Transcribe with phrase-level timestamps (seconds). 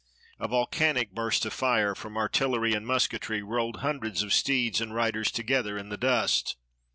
[0.39, 5.29] A volcanic burst of fire, from artillery and musketry, rolled hundreds of steeds and riders
[5.29, 6.55] together in the dust.